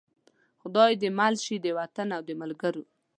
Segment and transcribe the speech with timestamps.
[0.61, 2.83] خدای دې مل شي د وطن او د ملګرو.